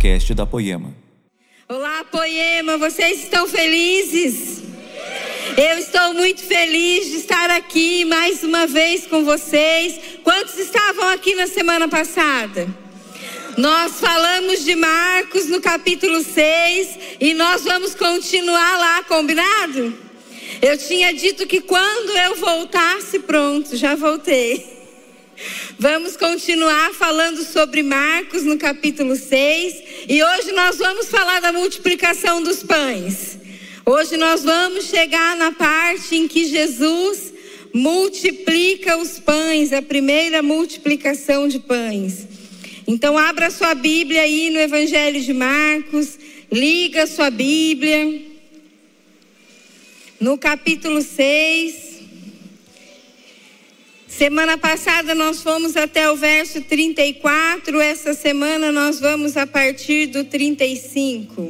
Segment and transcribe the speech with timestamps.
[0.00, 0.94] podcast da Poema.
[1.68, 4.62] Olá, Poema, vocês estão felizes?
[5.58, 10.00] Eu estou muito feliz de estar aqui mais uma vez com vocês.
[10.24, 12.66] Quantos estavam aqui na semana passada?
[13.58, 19.92] Nós falamos de Marcos no capítulo 6 e nós vamos continuar lá, combinado?
[20.62, 24.69] Eu tinha dito que quando eu voltasse, pronto, já voltei.
[25.78, 32.42] Vamos continuar falando sobre Marcos no capítulo 6 e hoje nós vamos falar da multiplicação
[32.42, 33.38] dos pães.
[33.86, 37.32] Hoje nós vamos chegar na parte em que Jesus
[37.72, 42.26] multiplica os pães, a primeira multiplicação de pães.
[42.86, 46.18] Então abra sua Bíblia aí no Evangelho de Marcos,
[46.52, 48.28] liga sua Bíblia.
[50.20, 51.89] No capítulo 6,
[54.20, 60.24] Semana passada nós fomos até o verso 34, essa semana nós vamos a partir do
[60.24, 61.48] 35.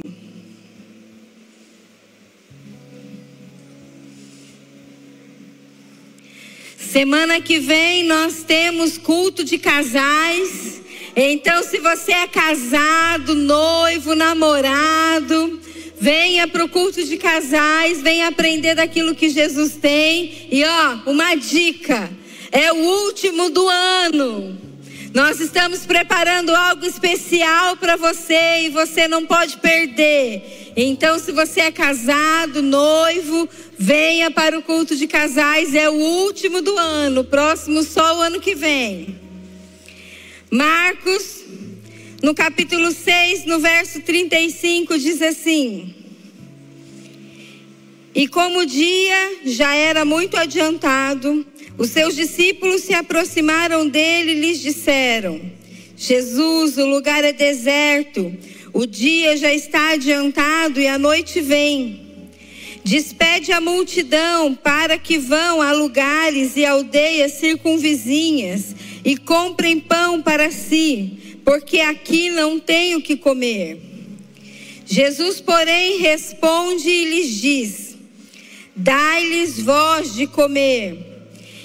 [6.78, 10.80] Semana que vem nós temos culto de casais.
[11.16, 15.60] Então, se você é casado, noivo, namorado,
[16.00, 20.46] venha para o culto de casais, venha aprender daquilo que Jesus tem.
[20.52, 22.19] E ó, uma dica:
[22.52, 24.58] é o último do ano.
[25.12, 30.72] Nós estamos preparando algo especial para você e você não pode perder.
[30.76, 36.62] Então, se você é casado, noivo, venha para o culto de casais, é o último
[36.62, 39.18] do ano, próximo só o ano que vem.
[40.48, 41.44] Marcos,
[42.22, 45.92] no capítulo 6, no verso 35, diz assim:
[48.14, 51.44] E como o dia já era muito adiantado,
[51.80, 55.40] os seus discípulos se aproximaram dele e lhes disseram:
[55.96, 58.36] Jesus, o lugar é deserto,
[58.70, 62.06] o dia já está adiantado e a noite vem.
[62.84, 70.50] Despede a multidão para que vão a lugares e aldeias circunvizinhas e comprem pão para
[70.50, 73.80] si, porque aqui não tem o que comer.
[74.84, 77.96] Jesus, porém, responde e lhes diz:
[78.76, 81.09] Dai-lhes voz de comer.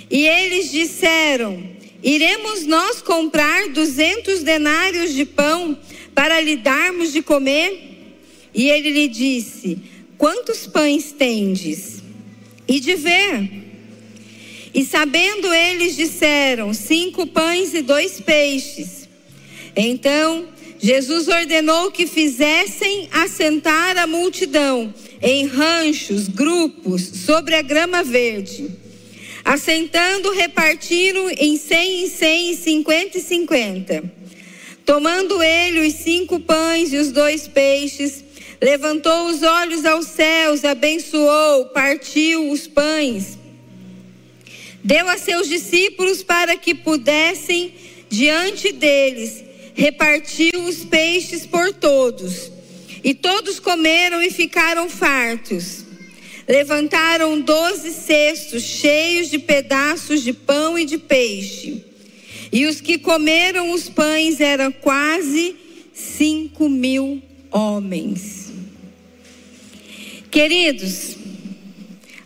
[0.10, 1.64] E eles disseram:
[2.04, 5.78] Iremos nós comprar duzentos denários de pão
[6.14, 7.96] para lhe darmos de comer?
[8.54, 9.80] E ele lhe disse:
[10.18, 12.04] Quantos pães tendes?
[12.68, 13.66] E de ver.
[14.74, 19.10] E sabendo eles disseram: Cinco pães e dois peixes.
[19.76, 20.48] Então
[20.80, 28.85] Jesus ordenou que fizessem assentar a multidão em ranchos, grupos, sobre a grama verde.
[29.46, 34.04] Assentando, repartiram em cem em cem, e cinquenta e cinquenta.
[34.84, 38.24] Tomando ele os cinco pães e os dois peixes,
[38.60, 43.38] levantou os olhos aos céus, abençoou, partiu os pães,
[44.84, 47.74] deu a seus discípulos para que pudessem
[48.10, 49.44] diante deles,
[49.76, 52.52] repartiu os peixes por todos.
[53.04, 55.85] E todos comeram e ficaram fartos.
[56.48, 61.84] Levantaram doze cestos cheios de pedaços de pão e de peixe.
[62.52, 65.56] E os que comeram os pães eram quase
[65.94, 68.52] cinco mil homens.
[70.30, 71.16] Queridos,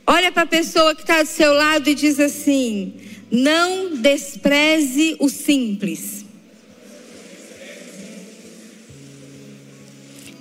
[0.05, 2.93] olha para a pessoa que está do seu lado e diz assim:
[3.31, 6.25] não despreze o simples.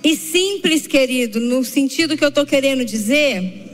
[0.03, 3.68] E simples, querido, no sentido que eu estou querendo dizer,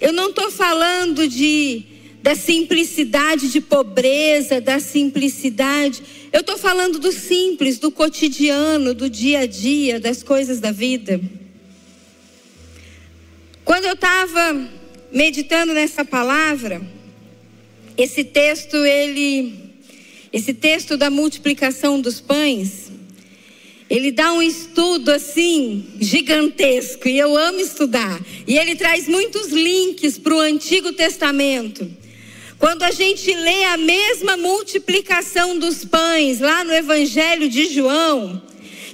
[0.00, 1.84] eu não estou falando de
[2.22, 6.02] da simplicidade de pobreza, da simplicidade.
[6.32, 11.20] Eu estou falando do simples, do cotidiano, do dia a dia, das coisas da vida.
[13.64, 14.68] Quando eu estava
[15.10, 16.82] meditando nessa palavra,
[17.96, 19.54] esse texto, ele,
[20.32, 22.89] esse texto da multiplicação dos pães,
[23.90, 28.20] ele dá um estudo assim gigantesco e eu amo estudar.
[28.46, 31.90] E ele traz muitos links para o Antigo Testamento.
[32.56, 38.40] Quando a gente lê a mesma multiplicação dos pães lá no Evangelho de João,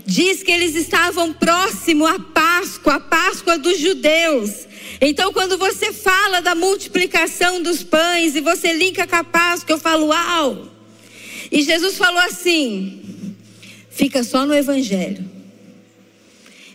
[0.07, 4.67] diz que eles estavam próximo à Páscoa, a Páscoa dos judeus.
[4.99, 9.79] Então, quando você fala da multiplicação dos pães e você linka com a Páscoa, eu
[9.79, 10.69] falo, uau!
[11.53, 13.06] E Jesus falou assim:
[13.97, 15.25] fica só no Evangelho.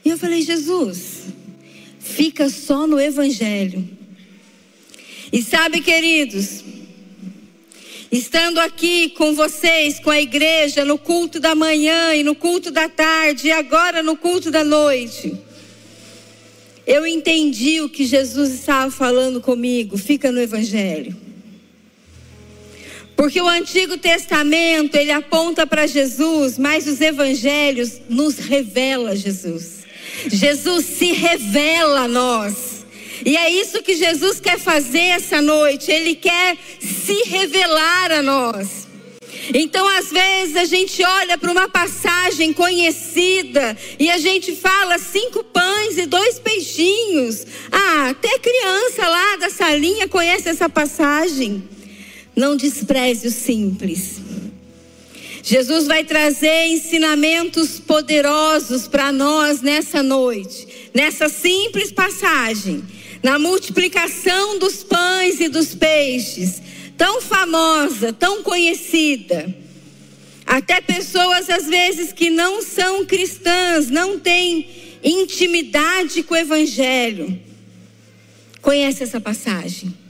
[0.04, 1.26] E eu falei, Jesus,
[2.00, 3.88] fica só no Evangelho.
[5.32, 6.64] E sabe, queridos,
[8.12, 12.90] estando aqui com vocês, com a igreja, no culto da manhã e no culto da
[12.90, 15.32] tarde, e agora no culto da noite,
[16.88, 19.96] eu entendi o que Jesus estava falando comigo.
[19.96, 21.16] Fica no Evangelho.
[23.22, 29.82] Porque o Antigo Testamento, ele aponta para Jesus, mas os evangelhos nos revela Jesus.
[30.26, 32.84] Jesus se revela a nós.
[33.24, 35.92] E é isso que Jesus quer fazer essa noite.
[35.92, 38.88] Ele quer se revelar a nós.
[39.54, 45.44] Então, às vezes, a gente olha para uma passagem conhecida e a gente fala cinco
[45.44, 47.46] pães e dois peixinhos.
[47.72, 51.70] Ah, até criança lá da salinha conhece essa passagem.
[52.42, 54.16] Não despreze o simples.
[55.44, 62.84] Jesus vai trazer ensinamentos poderosos para nós nessa noite, nessa simples passagem
[63.22, 66.60] na multiplicação dos pães e dos peixes,
[66.98, 69.56] tão famosa, tão conhecida.
[70.44, 74.68] Até pessoas às vezes que não são cristãs, não têm
[75.04, 77.40] intimidade com o evangelho.
[78.64, 80.01] Conhece essa passagem?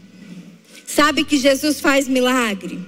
[0.94, 2.80] Sabe que Jesus faz milagre?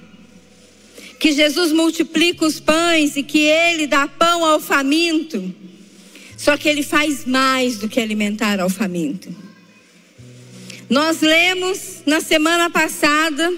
[1.18, 5.54] Que Jesus multiplica os pães e que ele dá pão ao faminto.
[6.36, 9.34] Só que ele faz mais do que alimentar ao faminto.
[10.90, 13.50] Nós lemos na semana passada,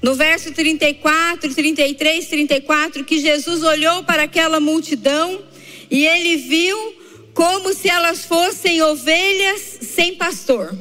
[0.00, 5.42] no verso 34, 33, 34, que Jesus olhou para aquela multidão
[5.90, 6.94] e ele viu
[7.34, 10.74] como se elas fossem ovelhas sem pastor.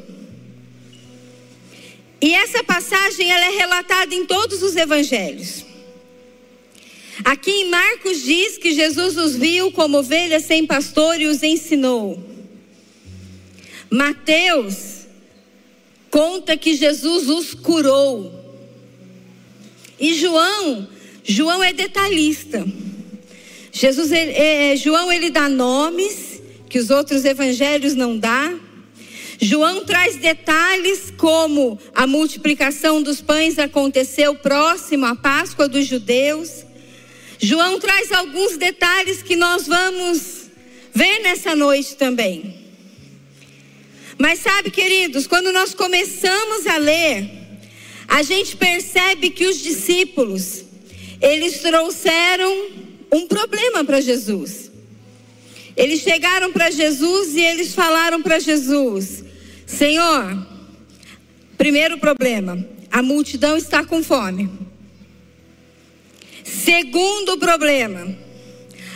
[2.21, 5.65] E essa passagem ela é relatada em todos os evangelhos.
[7.23, 12.23] Aqui em Marcos diz que Jesus os viu como ovelhas sem pastor e os ensinou.
[13.89, 15.07] Mateus
[16.09, 18.39] conta que Jesus os curou.
[19.99, 20.87] E João,
[21.23, 22.65] João é detalhista.
[23.71, 28.53] Jesus, ele, é, João ele dá nomes que os outros evangelhos não dá.
[29.43, 36.63] João traz detalhes como a multiplicação dos pães aconteceu próximo à Páscoa dos judeus.
[37.39, 40.43] João traz alguns detalhes que nós vamos
[40.93, 42.55] ver nessa noite também.
[44.15, 47.27] Mas sabe, queridos, quando nós começamos a ler,
[48.07, 50.63] a gente percebe que os discípulos,
[51.19, 52.67] eles trouxeram
[53.11, 54.69] um problema para Jesus.
[55.75, 59.30] Eles chegaram para Jesus e eles falaram para Jesus:
[59.77, 60.45] Senhor,
[61.57, 64.51] primeiro problema, a multidão está com fome.
[66.43, 68.13] Segundo problema,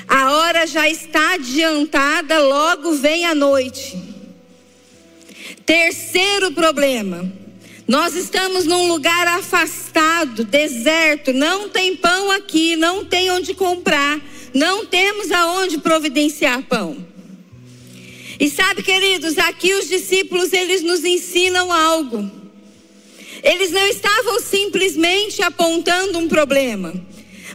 [0.05, 3.97] a hora já está adiantada, logo vem a noite.
[5.65, 7.31] Terceiro problema.
[7.87, 14.19] Nós estamos num lugar afastado, deserto, não tem pão aqui, não tem onde comprar,
[14.53, 17.14] não temos aonde providenciar pão.
[18.39, 22.29] E sabe, queridos, aqui os discípulos eles nos ensinam algo.
[23.43, 26.93] Eles não estavam simplesmente apontando um problema,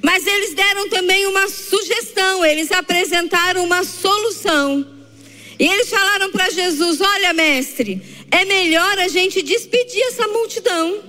[0.02, 4.86] mas eles deram também uma sugestão, eles apresentaram uma solução.
[5.58, 8.00] E eles falaram para Jesus: Olha, mestre,
[8.30, 11.00] é melhor a gente despedir essa multidão.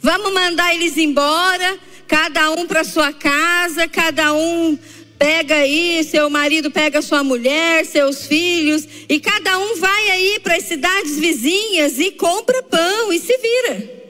[0.00, 4.78] Vamos mandar eles embora, cada um para sua casa, cada um
[5.22, 10.56] pega aí, seu marido pega sua mulher, seus filhos, e cada um vai aí para
[10.56, 14.02] as cidades vizinhas e compra pão e se vira.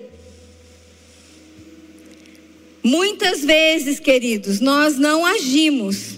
[2.82, 6.16] Muitas vezes, queridos, nós não agimos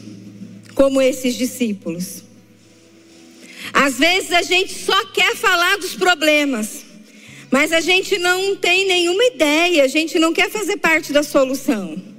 [0.77, 2.23] como esses discípulos.
[3.73, 6.85] Às vezes a gente só quer falar dos problemas,
[7.51, 12.13] mas a gente não tem nenhuma ideia, a gente não quer fazer parte da solução.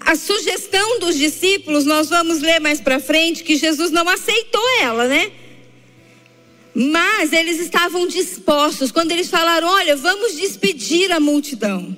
[0.00, 5.06] A sugestão dos discípulos, nós vamos ler mais para frente, que Jesus não aceitou ela,
[5.06, 5.30] né?
[6.74, 11.94] Mas eles estavam dispostos, quando eles falaram: Olha, vamos despedir a multidão.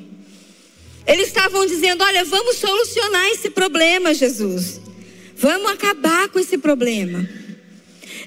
[1.06, 4.80] Eles estavam dizendo: Olha, vamos solucionar esse problema, Jesus.
[5.36, 7.28] Vamos acabar com esse problema.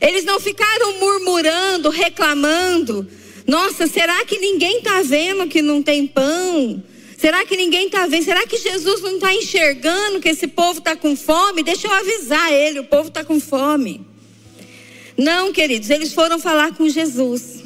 [0.02, 3.08] Eles não ficaram murmurando, reclamando.
[3.48, 6.84] Nossa, será que ninguém está vendo que não tem pão?
[7.26, 8.24] Será que ninguém está vendo?
[8.24, 11.64] Será que Jesus não está enxergando que esse povo está com fome?
[11.64, 14.06] Deixa eu avisar ele: o povo está com fome.
[15.18, 17.64] Não, queridos, eles foram falar com Jesus.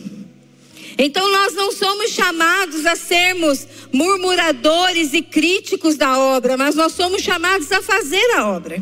[0.98, 7.22] Então nós não somos chamados a sermos murmuradores e críticos da obra, mas nós somos
[7.22, 8.82] chamados a fazer a obra.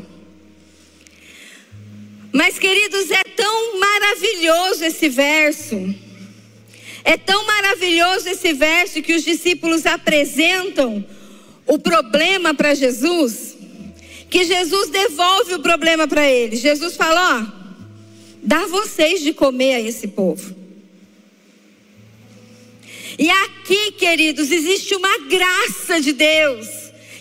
[2.32, 6.07] Mas, queridos, é tão maravilhoso esse verso.
[7.08, 11.06] É tão maravilhoso esse verso que os discípulos apresentam
[11.66, 13.56] o problema para Jesus,
[14.30, 16.60] que Jesus devolve o problema para eles.
[16.60, 17.68] Jesus fala: Ó,
[18.44, 20.54] dá vocês de comer a esse povo.
[23.18, 26.68] E aqui, queridos, existe uma graça de Deus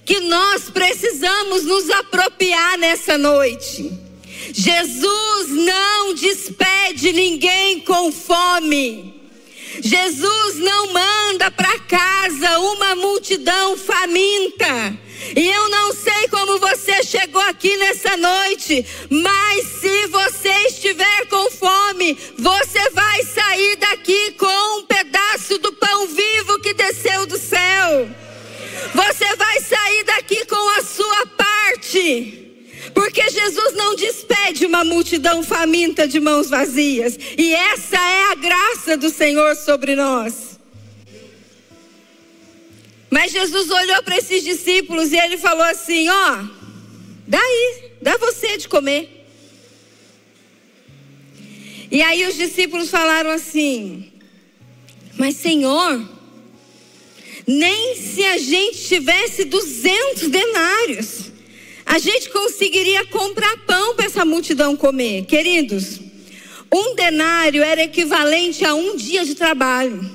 [0.04, 3.88] que nós precisamos nos apropriar nessa noite.
[4.52, 9.15] Jesus não despede ninguém com fome.
[9.80, 14.96] Jesus não manda para casa uma multidão faminta.
[15.34, 21.50] E eu não sei como você chegou aqui nessa noite, mas se você estiver com
[21.50, 28.08] fome, você vai sair daqui com um pedaço do pão vivo que desceu do céu.
[28.94, 32.45] Você vai sair daqui com a sua parte.
[32.96, 37.18] Porque Jesus não despede uma multidão faminta de mãos vazias.
[37.36, 40.58] E essa é a graça do Senhor sobre nós.
[43.10, 46.44] Mas Jesus olhou para esses discípulos e ele falou assim: Ó,
[47.28, 49.26] daí, dá você de comer.
[51.90, 54.10] E aí os discípulos falaram assim:
[55.18, 56.02] Mas Senhor,
[57.46, 61.35] nem se a gente tivesse 200 denários,
[61.86, 65.24] a gente conseguiria comprar pão para essa multidão comer.
[65.24, 66.00] Queridos,
[66.72, 70.10] um denário era equivalente a um dia de trabalho.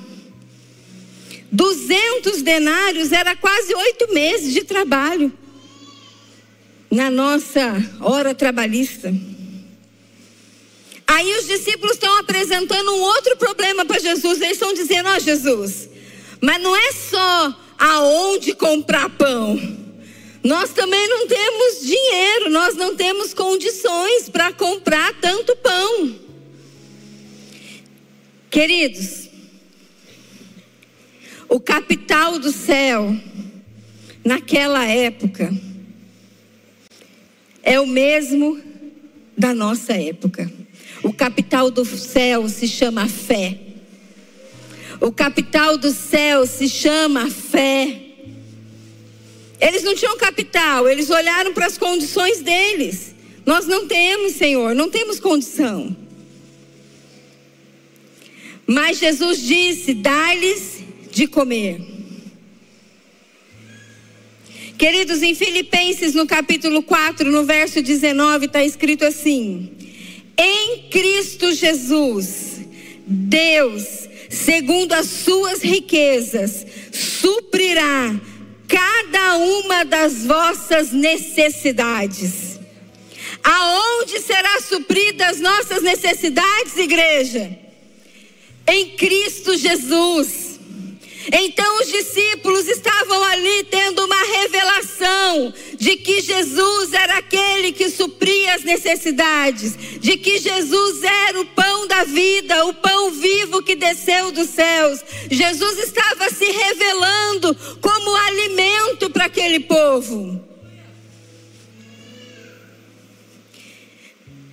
[1.50, 5.32] 200 denários era quase oito meses de trabalho
[6.90, 9.12] na nossa hora trabalhista.
[11.06, 14.40] Aí os discípulos estão apresentando um outro problema para Jesus.
[14.40, 15.88] Eles estão dizendo: Ó oh, Jesus,
[16.40, 19.81] mas não é só aonde comprar pão.
[20.42, 26.16] Nós também não temos dinheiro, nós não temos condições para comprar tanto pão.
[28.50, 29.28] Queridos,
[31.48, 33.16] o capital do céu,
[34.24, 35.52] naquela época,
[37.62, 38.60] é o mesmo
[39.38, 40.52] da nossa época.
[41.04, 43.58] O capital do céu se chama fé.
[45.00, 48.01] O capital do céu se chama fé.
[49.62, 53.14] Eles não tinham capital, eles olharam para as condições deles.
[53.46, 55.96] Nós não temos, Senhor, não temos condição.
[58.66, 60.80] Mas Jesus disse: dá-lhes
[61.12, 61.80] de comer.
[64.76, 69.70] Queridos, em Filipenses, no capítulo 4, no verso 19, está escrito assim:
[70.36, 72.62] Em Cristo Jesus,
[73.06, 74.02] Deus
[74.32, 78.18] segundo as suas riquezas, suprirá
[78.72, 82.58] cada uma das vossas necessidades.
[83.44, 87.58] Aonde será suprida as nossas necessidades, igreja?
[88.66, 90.41] Em Cristo Jesus.
[91.30, 98.54] Então os discípulos estavam ali tendo uma revelação de que Jesus era aquele que supria
[98.54, 104.32] as necessidades, de que Jesus era o pão da vida, o pão vivo que desceu
[104.32, 105.00] dos céus.
[105.30, 110.52] Jesus estava se revelando como alimento para aquele povo.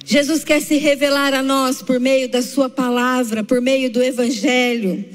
[0.06, 5.06] Jesus quer se revelar a nós por meio da Sua palavra, por meio do Evangelho.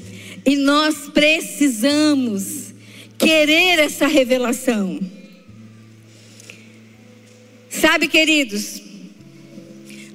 [0.45, 2.73] E nós precisamos
[3.17, 4.99] querer essa revelação.
[7.69, 8.81] Sabe, queridos,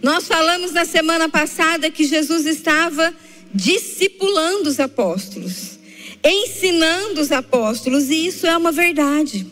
[0.02, 3.12] nós falamos na semana passada que Jesus estava
[3.52, 5.78] discipulando os apóstolos,
[6.24, 9.46] ensinando os apóstolos, e isso é uma verdade.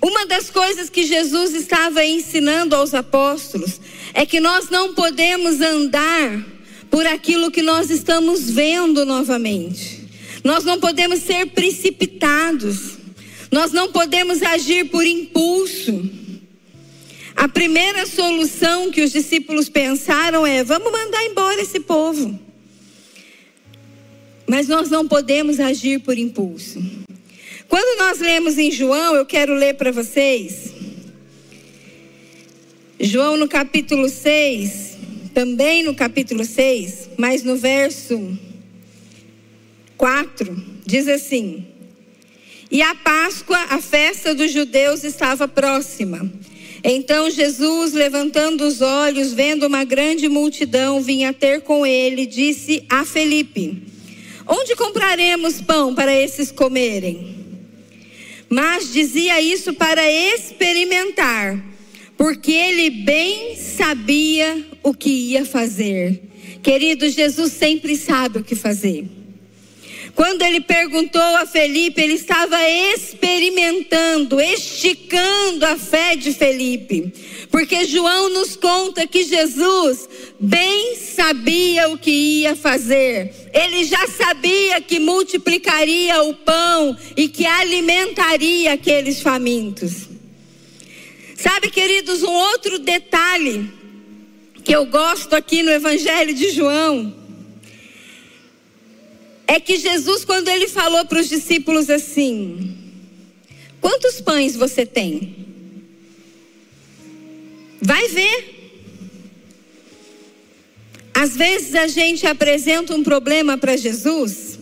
[0.00, 3.80] Uma das coisas que Jesus estava ensinando aos apóstolos
[4.14, 6.55] é que nós não podemos andar
[6.90, 10.04] por aquilo que nós estamos vendo novamente.
[10.42, 12.96] Nós não podemos ser precipitados.
[13.50, 16.08] Nós não podemos agir por impulso.
[17.34, 22.38] A primeira solução que os discípulos pensaram é: vamos mandar embora esse povo.
[24.46, 26.82] Mas nós não podemos agir por impulso.
[27.68, 30.72] Quando nós lemos em João, eu quero ler para vocês.
[32.98, 34.95] João no capítulo 6,
[35.36, 38.38] também no capítulo 6, mas no verso
[39.98, 41.66] 4, diz assim:
[42.70, 46.32] E a Páscoa, a festa dos judeus, estava próxima.
[46.82, 53.04] Então Jesus, levantando os olhos, vendo uma grande multidão, vinha ter com ele, disse a
[53.04, 53.82] Felipe:
[54.46, 57.36] Onde compraremos pão para esses comerem?
[58.48, 61.75] Mas dizia isso para experimentar
[62.16, 66.22] porque ele bem sabia o que ia fazer.
[66.62, 69.06] Querido, Jesus sempre sabe o que fazer.
[70.16, 72.56] Quando ele perguntou a Felipe, ele estava
[72.94, 77.12] experimentando, esticando a fé de Felipe.
[77.50, 80.08] Porque João nos conta que Jesus
[80.40, 83.30] bem sabia o que ia fazer.
[83.52, 90.15] Ele já sabia que multiplicaria o pão e que alimentaria aqueles famintos.
[91.36, 93.70] Sabe, queridos, um outro detalhe
[94.64, 97.14] que eu gosto aqui no Evangelho de João
[99.46, 102.74] é que Jesus, quando ele falou para os discípulos assim:
[103.80, 105.46] Quantos pães você tem?
[107.80, 108.54] Vai ver.
[111.14, 114.58] Às vezes a gente apresenta um problema para Jesus,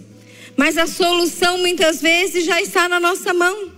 [0.57, 3.74] mas a solução muitas vezes já está na nossa mão.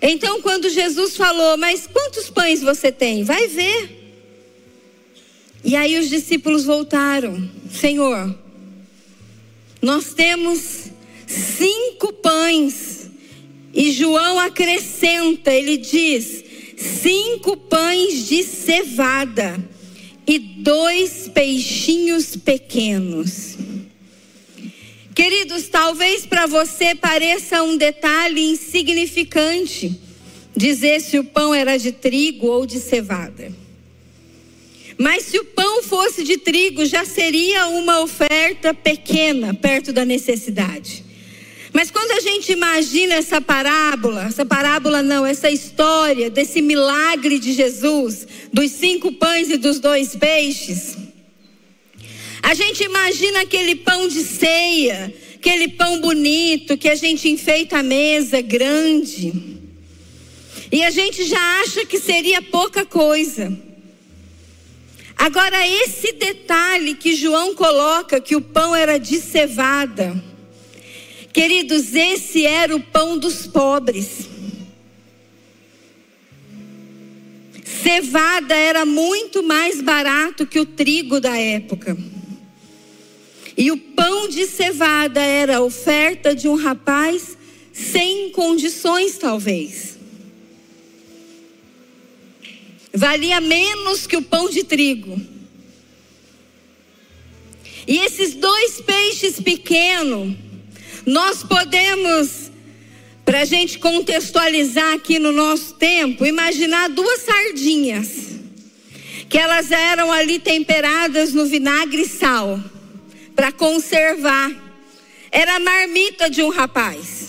[0.00, 3.24] Então, quando Jesus falou, mas quantos pães você tem?
[3.24, 3.98] Vai ver.
[5.64, 8.34] E aí os discípulos voltaram: Senhor,
[9.82, 10.90] nós temos
[11.26, 13.10] cinco pães.
[13.74, 16.44] E João acrescenta, ele diz:
[16.76, 19.62] cinco pães de cevada
[20.26, 23.56] e dois peixinhos pequenos.
[25.18, 30.00] Queridos, talvez para você pareça um detalhe insignificante
[30.56, 33.52] dizer se o pão era de trigo ou de cevada.
[34.96, 41.04] Mas se o pão fosse de trigo, já seria uma oferta pequena, perto da necessidade.
[41.72, 47.54] Mas quando a gente imagina essa parábola, essa parábola não, essa história desse milagre de
[47.54, 51.07] Jesus, dos cinco pães e dos dois peixes,
[52.42, 57.82] a gente imagina aquele pão de ceia, aquele pão bonito que a gente enfeita a
[57.82, 59.58] mesa grande.
[60.70, 63.56] E a gente já acha que seria pouca coisa.
[65.16, 70.22] Agora, esse detalhe que João coloca, que o pão era de cevada,
[71.32, 74.28] queridos, esse era o pão dos pobres.
[77.82, 81.96] Cevada era muito mais barato que o trigo da época.
[83.58, 87.36] E o pão de cevada era a oferta de um rapaz
[87.72, 89.98] sem condições, talvez
[92.98, 95.20] valia menos que o pão de trigo.
[97.86, 100.36] E esses dois peixes pequenos,
[101.06, 102.50] nós podemos,
[103.24, 108.08] para a gente contextualizar aqui no nosso tempo, imaginar duas sardinhas,
[109.28, 112.60] que elas eram ali temperadas no vinagre e sal,
[113.38, 114.50] para conservar.
[115.30, 117.28] Era a marmita de um rapaz.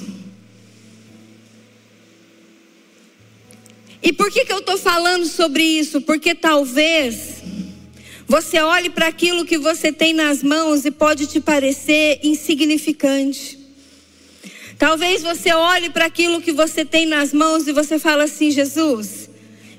[4.02, 6.02] E por que, que eu estou falando sobre isso?
[6.02, 7.44] Porque talvez
[8.28, 13.60] você olhe para aquilo que você tem nas mãos e pode te parecer insignificante.
[14.80, 19.30] Talvez você olhe para aquilo que você tem nas mãos e você fala assim: Jesus,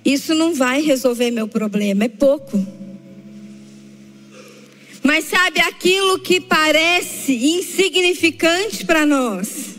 [0.05, 2.80] isso não vai resolver meu problema, é pouco.
[5.03, 9.77] Mas sabe aquilo que parece insignificante para nós?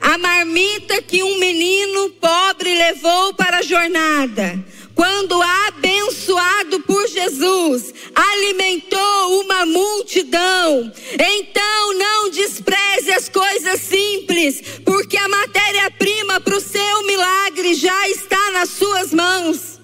[0.00, 4.58] A marmita que um menino pobre levou para a jornada,
[4.94, 10.92] quando abençoado por Jesus, alimentou uma multidão.
[11.14, 18.50] Então não despreze as coisas simples, porque a matéria-prima para o seu milagre já está
[18.52, 19.79] nas suas mãos.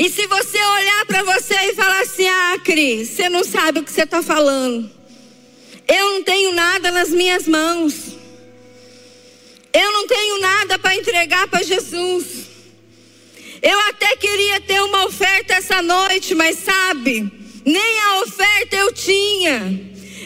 [0.00, 3.84] E se você olhar para você e falar assim, ah, Cris, você não sabe o
[3.84, 4.90] que você está falando.
[5.86, 8.16] Eu não tenho nada nas minhas mãos.
[9.70, 12.46] Eu não tenho nada para entregar para Jesus.
[13.60, 17.30] Eu até queria ter uma oferta essa noite, mas sabe,
[17.66, 19.60] nem a oferta eu tinha.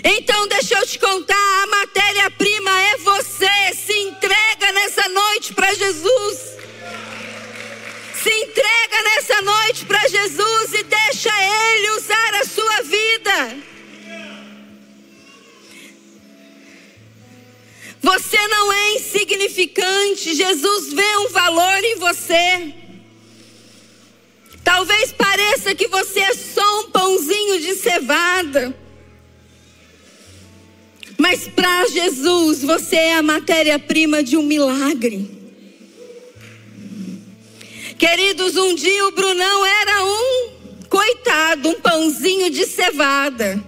[0.04, 3.74] Então deixa eu te contar, a matéria-prima é você.
[3.74, 6.54] Se entrega nessa noite para Jesus.
[8.44, 13.56] Entrega nessa noite para Jesus e deixa Ele usar a sua vida.
[18.02, 20.34] Você não é insignificante.
[20.34, 22.74] Jesus vê um valor em você.
[24.62, 28.76] Talvez pareça que você é só um pãozinho de cevada.
[31.16, 35.43] Mas para Jesus, você é a matéria-prima de um milagre.
[38.06, 40.50] Queridos, um dia o Brunão era um
[40.90, 43.58] coitado, um pãozinho de cevada.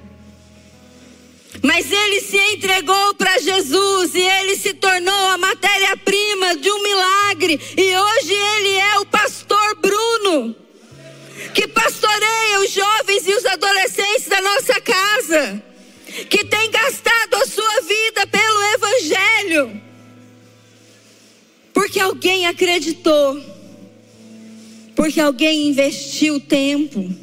[1.63, 7.59] Mas ele se entregou para Jesus e ele se tornou a matéria-prima de um milagre.
[7.79, 10.55] E hoje ele é o pastor Bruno,
[11.55, 15.63] que pastoreia os jovens e os adolescentes da nossa casa,
[16.29, 19.83] que tem gastado a sua vida pelo Evangelho,
[21.73, 23.56] porque alguém acreditou
[24.97, 27.15] porque alguém investiu tempo.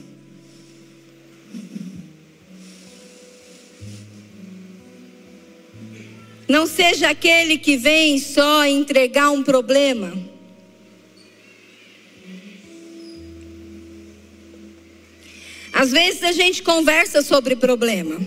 [6.47, 10.13] Não seja aquele que vem só entregar um problema.
[15.73, 18.21] Às vezes a gente conversa sobre problema.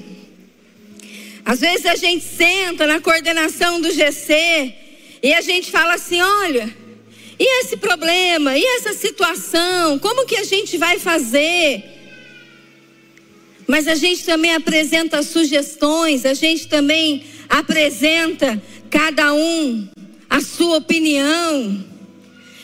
[1.45, 4.75] Às vezes a gente senta na coordenação do GC
[5.23, 6.86] e a gente fala assim: olha,
[7.38, 11.85] e esse problema, e essa situação, como que a gente vai fazer?
[13.66, 19.88] Mas a gente também apresenta sugestões, a gente também apresenta cada um
[20.31, 21.85] a sua opinião.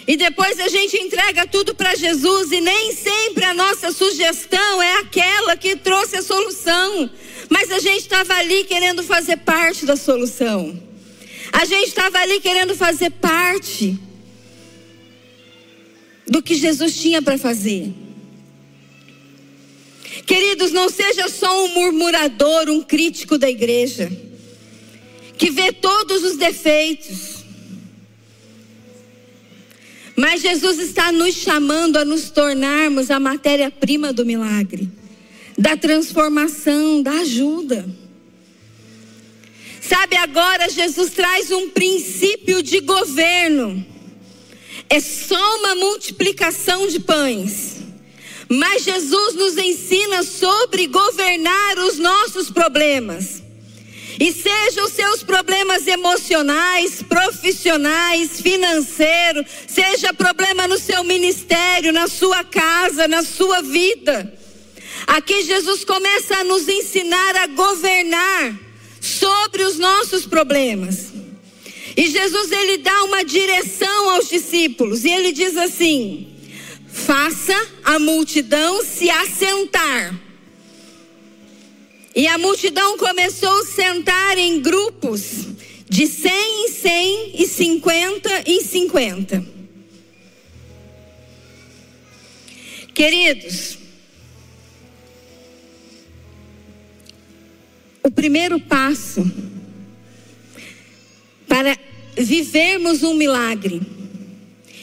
[0.06, 4.98] E depois a gente entrega tudo para Jesus e nem sempre a nossa sugestão é
[5.00, 7.10] aquela que trouxe a solução.
[7.48, 10.80] Mas a gente estava ali querendo fazer parte da solução.
[11.52, 13.98] A gente estava ali querendo fazer parte
[16.26, 17.92] do que Jesus tinha para fazer.
[20.26, 24.10] Queridos, não seja só um murmurador, um crítico da igreja
[25.36, 27.42] que vê todos os defeitos.
[30.14, 34.88] Mas Jesus está nos chamando a nos tornarmos a matéria-prima do milagre,
[35.58, 37.84] da transformação, da ajuda.
[39.80, 43.84] Sabe, agora Jesus traz um princípio de governo.
[44.88, 47.76] É só uma multiplicação de pães.
[48.48, 53.42] Mas Jesus nos ensina sobre governar os nossos problemas.
[54.20, 63.08] E sejam seus problemas emocionais, profissionais, financeiros, seja problema no seu ministério, na sua casa,
[63.08, 64.32] na sua vida.
[65.06, 68.54] Aqui Jesus começa a nos ensinar a governar
[69.00, 71.11] sobre os nossos problemas.
[71.96, 76.34] E Jesus ele dá uma direção aos discípulos e ele diz assim:
[76.88, 80.20] faça a multidão se assentar
[82.14, 85.46] e a multidão começou a sentar em grupos
[85.88, 89.44] de cem em cem e cinquenta em cinquenta.
[92.94, 93.78] Queridos,
[98.02, 99.22] o primeiro passo
[101.62, 101.78] para
[102.16, 103.80] vivermos um milagre,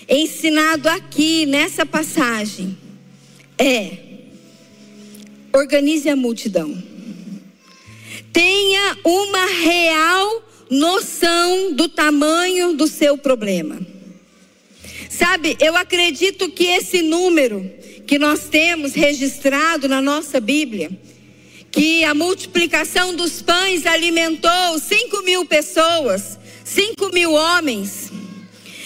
[0.08, 2.78] ensinado aqui nessa passagem,
[3.58, 3.98] é
[5.52, 6.90] organize a multidão
[8.32, 13.80] tenha uma real noção do tamanho do seu problema.
[15.10, 17.70] Sabe, eu acredito que esse número
[18.08, 20.90] que nós temos registrado na nossa Bíblia,
[21.72, 26.39] que a multiplicação dos pães alimentou 5 mil pessoas,
[26.74, 28.12] 5 mil homens,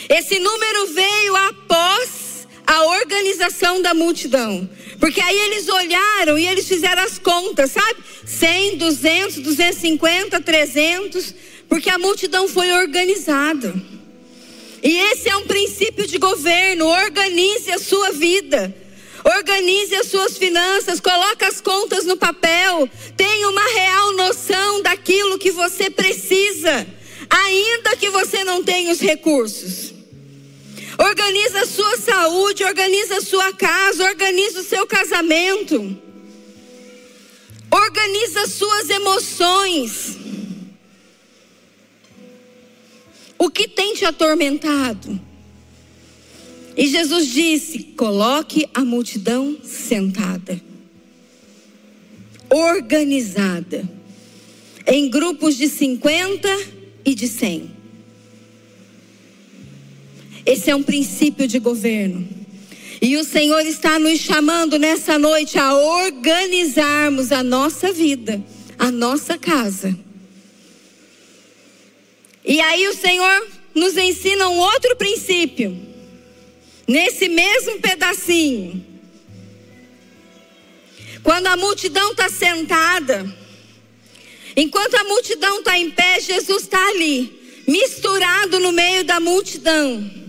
[0.07, 4.69] esse número veio após a organização da multidão.
[5.01, 8.01] Porque aí eles olharam e eles fizeram as contas, sabe?
[8.25, 11.35] 100, 200, 250, 300,
[11.67, 13.73] porque a multidão foi organizada.
[14.81, 16.87] E esse é um princípio de governo.
[16.87, 18.73] Organize a sua vida.
[19.25, 25.49] Organize as suas finanças, coloque as contas no papel, tenha uma real noção daquilo que
[25.49, 26.85] você precisa,
[27.29, 29.93] ainda que você não tenha os recursos.
[30.97, 35.97] Organiza a sua saúde, organiza a sua casa, organiza o seu casamento.
[37.71, 40.17] Organiza as suas emoções.
[43.37, 45.19] O que tem te atormentado?
[46.77, 50.61] E Jesus disse: coloque a multidão sentada,
[52.49, 53.87] organizada,
[54.85, 56.72] em grupos de 50
[57.05, 57.71] e de 100.
[60.45, 62.27] Esse é um princípio de governo.
[63.01, 68.41] E o Senhor está nos chamando nessa noite a organizarmos a nossa vida,
[68.77, 69.97] a nossa casa.
[72.45, 75.77] E aí o Senhor nos ensina um outro princípio,
[76.87, 78.85] nesse mesmo pedacinho.
[81.23, 83.42] Quando a multidão está sentada,
[84.55, 90.23] enquanto a multidão está em pé, Jesus está ali, misturado no meio da multidão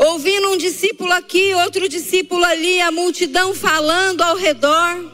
[0.00, 5.12] ouvindo um discípulo aqui, outro discípulo ali, a multidão falando ao redor.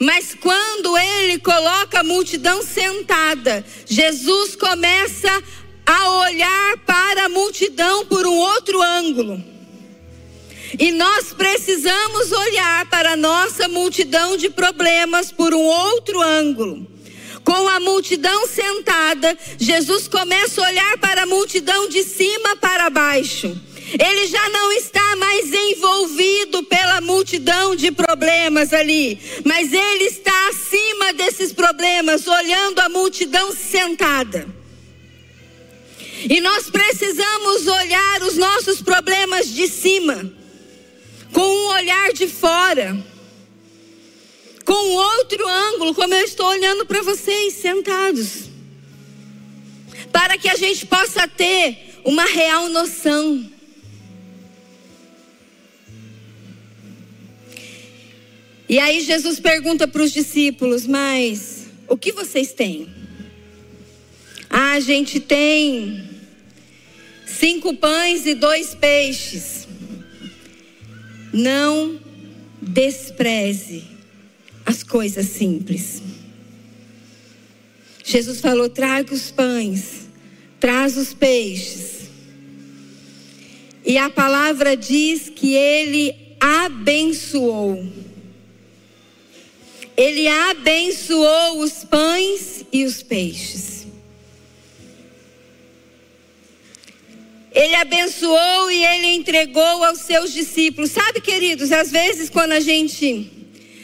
[0.00, 5.42] Mas quando ele coloca a multidão sentada, Jesus começa
[5.84, 9.44] a olhar para a multidão por um outro ângulo.
[10.78, 16.86] E nós precisamos olhar para a nossa multidão de problemas por um outro ângulo.
[17.44, 23.54] Com a multidão sentada, Jesus começa a olhar para a multidão de cima para baixo.
[23.92, 31.12] Ele já não está mais envolvido pela multidão de problemas ali, mas ele está acima
[31.12, 34.48] desses problemas, olhando a multidão sentada.
[36.28, 40.32] E nós precisamos olhar os nossos problemas de cima,
[41.34, 42.96] com um olhar de fora,
[44.64, 48.44] com outro ângulo, como eu estou olhando para vocês sentados,
[50.10, 53.52] para que a gente possa ter uma real noção
[58.68, 62.88] E aí Jesus pergunta para os discípulos: Mas o que vocês têm?
[64.48, 66.10] Ah, a gente tem
[67.26, 69.63] cinco pães e dois peixes.
[71.34, 72.00] Não
[72.62, 73.84] despreze
[74.64, 76.02] as coisas simples.
[78.02, 80.08] Jesus falou: traga os pães,
[80.58, 82.08] traz os peixes.
[83.84, 87.86] E a palavra diz que ele abençoou
[89.96, 93.73] ele abençoou os pães e os peixes.
[97.54, 100.90] Ele abençoou e ele entregou aos seus discípulos.
[100.90, 103.30] Sabe, queridos, às vezes quando a gente.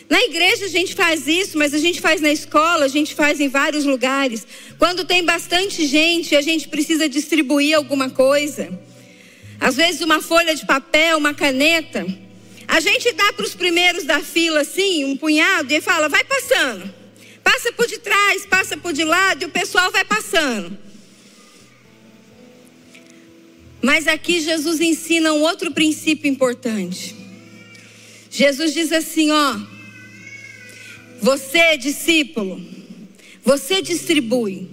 [0.09, 3.39] Na igreja a gente faz isso, mas a gente faz na escola, a gente faz
[3.39, 4.45] em vários lugares.
[4.77, 8.77] Quando tem bastante gente, a gente precisa distribuir alguma coisa.
[9.61, 12.05] Às vezes uma folha de papel, uma caneta.
[12.67, 16.93] A gente dá para os primeiros da fila assim, um punhado, e fala, vai passando.
[17.45, 20.77] Passa por de trás, passa por de lado, e o pessoal vai passando.
[23.83, 27.17] Mas aqui Jesus ensina um outro princípio importante.
[28.31, 29.59] Jesus diz assim, ó:
[31.21, 32.61] Você, discípulo,
[33.43, 34.69] você distribui.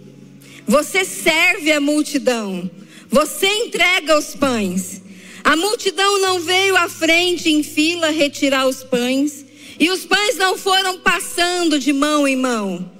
[0.67, 2.69] Você serve a multidão.
[3.09, 5.01] Você entrega os pães.
[5.43, 9.45] A multidão não veio à frente em fila retirar os pães,
[9.79, 12.91] e os pães não foram passando de mão em mão.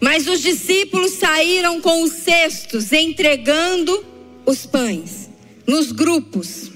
[0.00, 4.04] Mas os discípulos saíram com os cestos, entregando
[4.46, 5.28] os pães,
[5.66, 6.70] nos grupos.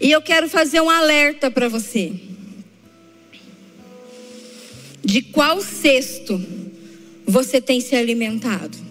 [0.00, 2.12] E eu quero fazer um alerta para você.
[5.04, 6.42] De qual cesto
[7.26, 8.84] você tem se alimentado?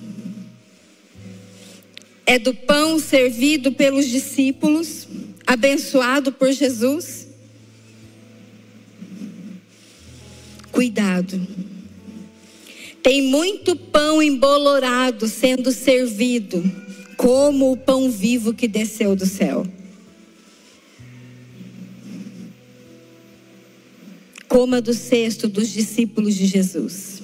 [2.25, 5.07] é do pão servido pelos discípulos,
[5.45, 7.27] abençoado por Jesus?
[10.71, 11.39] Cuidado.
[13.03, 16.63] Tem muito pão embolorado sendo servido,
[17.17, 19.67] como o pão vivo que desceu do céu.
[24.47, 27.21] Coma do cesto dos discípulos de Jesus.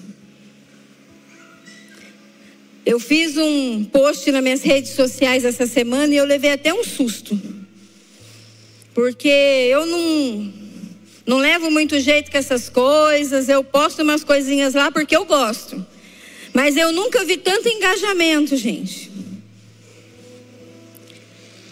[2.86, 6.84] Eu fiz um post nas minhas redes sociais essa semana e eu levei até um
[6.84, 7.39] susto.
[8.94, 10.54] Porque eu não,
[11.30, 15.86] não levo muito jeito com essas coisas, eu posto umas coisinhas lá porque eu gosto.
[16.52, 19.12] Mas eu nunca vi tanto engajamento, gente.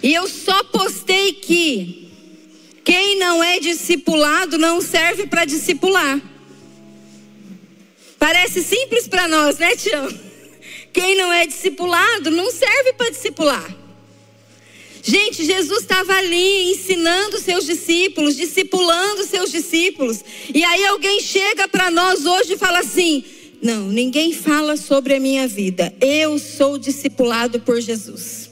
[0.04, 2.08] E eu só postei que
[2.86, 6.22] quem não é discipulado não serve para discipular.
[8.20, 10.08] Parece simples para nós, né, Tião?
[10.93, 13.76] Quem não é discipulado não serve para discipular.
[15.10, 20.20] Gente, Jesus estava ali ensinando seus discípulos, discipulando seus discípulos.
[20.54, 23.24] E aí alguém chega para nós hoje e fala assim:
[23.62, 25.96] Não, ninguém fala sobre a minha vida.
[26.02, 28.50] Eu sou discipulado por Jesus.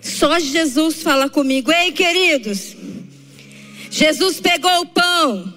[0.00, 1.72] Só Jesus fala comigo.
[1.72, 2.76] Ei, queridos.
[3.90, 5.52] Jesus pegou o pão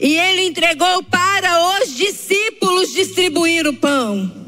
[0.00, 4.42] e ele entregou para os discípulos distribuir o pão.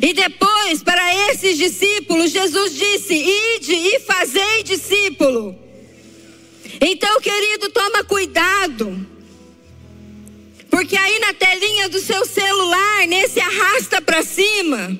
[0.00, 5.58] E depois, para esses discípulos, Jesus disse: Ide e fazei discípulo.
[6.80, 9.06] Então, querido, toma cuidado.
[10.70, 14.98] Porque aí na telinha do seu celular, nesse arrasta para cima,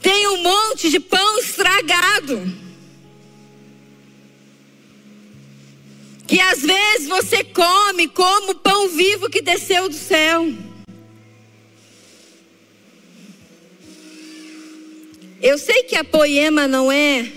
[0.00, 2.68] tem um monte de pão estragado.
[6.28, 10.52] que às vezes você come como pão vivo que desceu do céu.
[15.40, 17.30] Eu sei que a Poema não é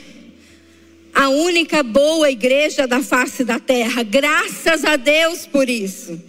[1.13, 6.19] a única boa igreja da face da terra, graças a Deus por isso.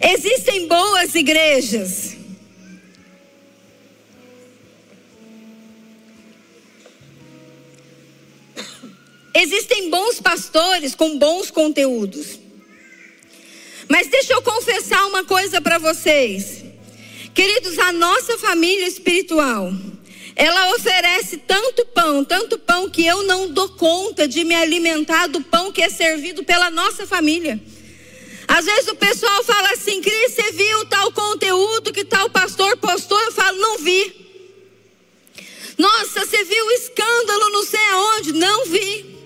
[0.00, 2.16] Existem boas igrejas.
[9.34, 12.38] Existem bons pastores com bons conteúdos.
[13.88, 16.64] Mas deixa eu confessar uma coisa para vocês.
[17.34, 19.72] Queridos, a nossa família espiritual,
[20.36, 25.40] ela oferece tanto pão, tanto pão que eu não dou conta de me alimentar do
[25.40, 27.58] pão que é servido pela nossa família.
[28.46, 33.18] Às vezes o pessoal fala assim, Cris, você viu tal conteúdo que tal pastor postou?
[33.22, 34.14] Eu falo, não vi.
[35.78, 38.32] Nossa, você viu o escândalo não sei aonde?
[38.34, 39.16] Não vi.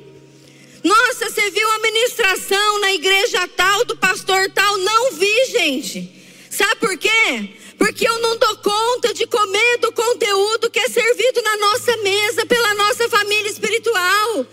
[0.84, 4.78] Nossa, você viu a ministração na igreja tal, do pastor tal?
[4.78, 6.19] Não vi, gente.
[6.50, 7.54] Sabe por quê?
[7.78, 12.44] Porque eu não dou conta de comer do conteúdo que é servido na nossa mesa
[12.44, 14.44] pela nossa família espiritual.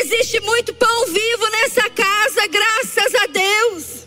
[0.00, 4.06] Existe muito pão vivo nessa casa, graças a Deus.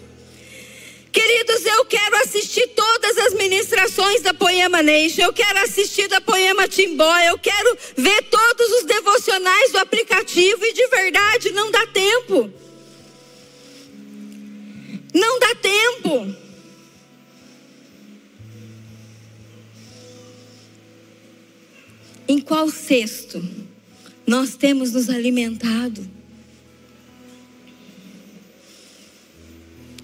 [1.11, 6.67] Queridos, eu quero assistir todas as ministrações da Poema Nation, eu quero assistir da Poema
[6.67, 12.53] Timbó, eu quero ver todos os devocionais do aplicativo e de verdade não dá tempo.
[15.13, 16.50] Não dá tempo.
[22.27, 23.43] Em qual cesto
[24.25, 26.07] nós temos nos alimentado?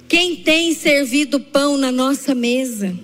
[0.08, 2.98] Quem tem servido pão na nossa mesa?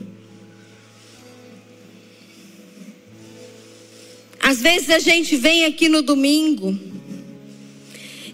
[4.39, 6.77] Às vezes a gente vem aqui no domingo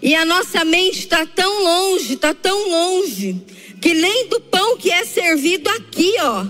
[0.02, 3.40] e a nossa mente está tão longe, está tão longe,
[3.80, 6.46] que nem do pão que é servido aqui, ó,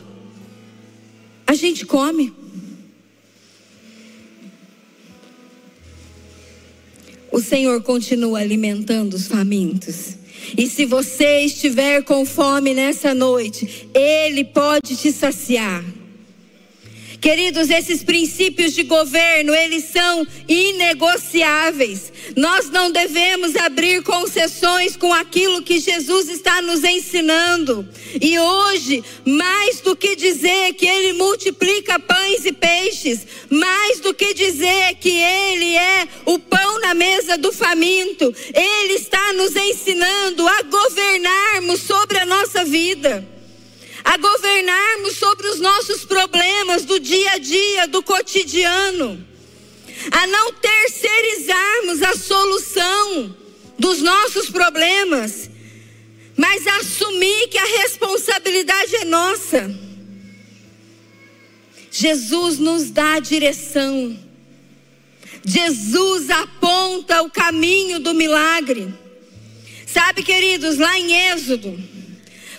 [1.47, 2.40] a gente come.
[7.33, 10.17] O Senhor continua alimentando os famintos.
[10.57, 15.85] E se você estiver com fome nessa noite, Ele pode te saciar.
[17.21, 22.11] Queridos, esses princípios de governo, eles são inegociáveis.
[22.35, 27.87] Nós não devemos abrir concessões com aquilo que Jesus está nos ensinando.
[28.19, 34.33] E hoje, mais do que dizer que ele multiplica pães e peixes, mais do que
[34.33, 40.63] dizer que ele é o pão na mesa do faminto, ele está nos ensinando a
[40.63, 43.40] governarmos sobre a nossa vida
[44.05, 49.27] a governarmos sobre os nossos problemas do dia a dia, do cotidiano,
[50.11, 53.37] a não terceirizarmos a solução
[53.79, 55.51] dos nossos problemas,
[56.37, 59.71] mas assumir que a responsabilidade é nossa.
[61.91, 64.17] Jesus nos dá a direção.
[65.45, 68.95] Jesus aponta o caminho do milagre.
[69.87, 71.77] Sabe, queridos, lá em Êxodo,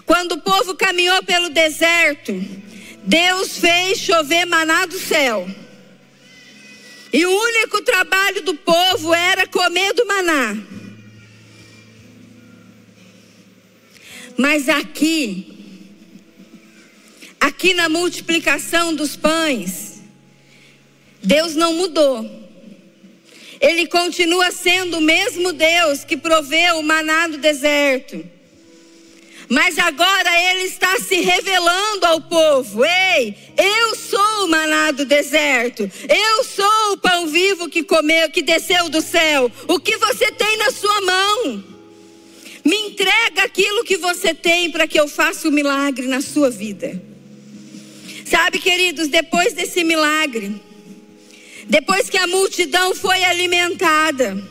[0.06, 2.34] quando o povo caminhou pelo deserto,
[3.04, 5.48] Deus fez chover maná do céu.
[7.14, 10.58] E o único trabalho do povo era comer do maná.
[14.38, 15.46] Mas aqui,
[17.40, 20.02] aqui na multiplicação dos pães,
[21.22, 22.40] Deus não mudou.
[23.60, 28.26] Ele continua sendo o mesmo Deus que proveu o maná do deserto.
[29.52, 35.92] Mas agora ele está se revelando ao povo: Ei, eu sou o maná do deserto.
[36.08, 39.52] Eu sou o pão vivo que comeu, que desceu do céu.
[39.68, 41.64] O que você tem na sua mão?
[42.64, 47.04] Me entrega aquilo que você tem para que eu faça o milagre na sua vida.
[48.26, 50.62] Sabe, queridos, depois desse milagre,
[51.68, 54.42] depois que a multidão foi alimentada,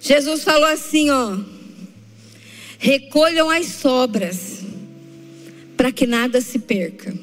[0.00, 1.59] Jesus falou assim, ó:
[2.82, 4.60] Recolham as sobras,
[5.76, 7.14] para que nada se perca.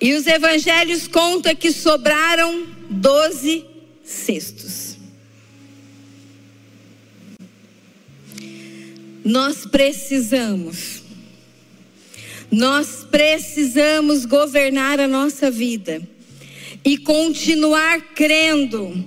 [0.00, 3.64] E os evangelhos contam que sobraram doze
[4.02, 4.96] cestos.
[9.24, 11.04] Nós precisamos,
[12.50, 16.02] nós precisamos governar a nossa vida
[16.84, 19.06] e continuar crendo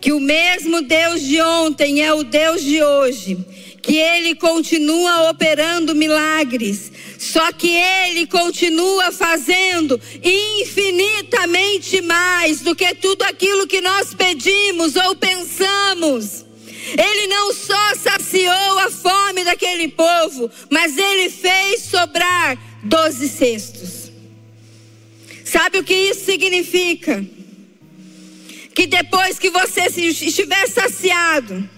[0.00, 3.38] que o mesmo Deus de ontem é o Deus de hoje,
[3.82, 13.22] que Ele continua operando milagres, só que Ele continua fazendo infinitamente mais do que tudo
[13.22, 16.44] aquilo que nós pedimos ou pensamos.
[16.92, 24.12] Ele não só saciou a fome daquele povo, mas ele fez sobrar doze cestos.
[25.44, 27.24] Sabe o que isso significa?
[28.74, 31.68] Que depois que você estiver saciado,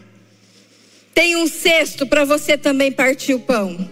[1.15, 3.91] tem um cesto para você também partir o pão.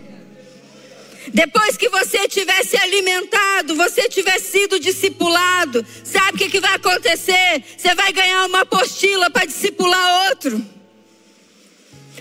[1.28, 6.74] Depois que você tiver se alimentado, você tiver sido discipulado, sabe o que, que vai
[6.74, 7.64] acontecer?
[7.76, 10.64] Você vai ganhar uma apostila para discipular outro.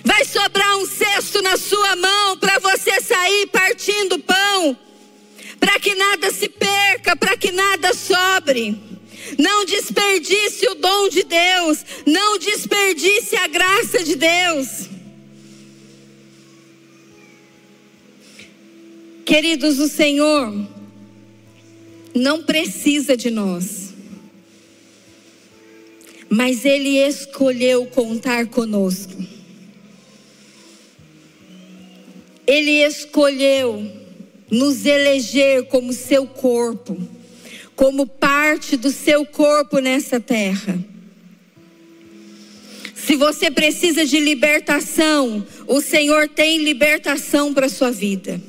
[0.06, 4.78] vai sobrar um cesto na sua mão para você sair partindo pão,
[5.60, 8.93] para que nada se perca, para que nada sobre.
[9.38, 14.90] Não desperdice o dom de Deus, não desperdice a graça de Deus.
[19.26, 20.54] Queridos, o Senhor
[22.14, 23.94] não precisa de nós,
[26.30, 29.14] mas Ele escolheu contar conosco.
[32.46, 33.90] Ele escolheu
[34.52, 36.96] nos eleger como seu corpo,
[37.76, 40.78] como parte do seu corpo nessa terra.
[42.96, 48.42] Se você precisa de libertação, o Senhor tem libertação para a sua vida.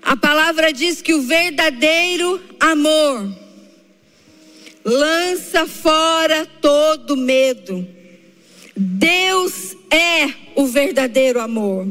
[0.00, 3.30] A palavra diz que o verdadeiro amor
[4.84, 7.86] lança fora todo medo.
[8.74, 11.86] Deus é o verdadeiro amor.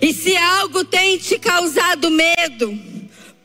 [0.00, 2.89] E se algo tem te causado medo,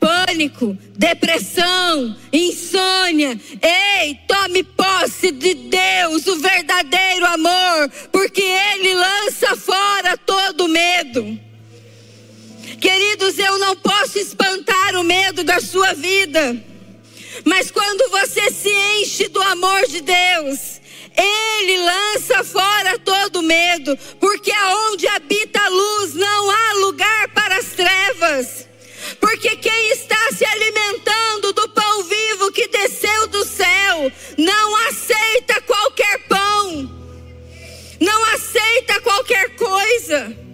[0.06, 10.16] pânico, depressão, insônia, ei, tome posse de Deus, o verdadeiro amor, porque Ele lança fora
[10.16, 11.40] todo medo.
[12.80, 16.56] Queridos, eu não posso espantar o medo da sua vida.
[17.44, 20.82] Mas quando você se enche do amor de Deus,
[21.18, 27.66] Ele lança fora todo medo, porque aonde habita a luz não há lugar para as
[27.70, 28.75] trevas.
[29.20, 36.28] Porque quem está se alimentando do pão vivo que desceu do céu, não aceita qualquer
[36.28, 36.90] pão,
[38.00, 40.46] não aceita qualquer coisa.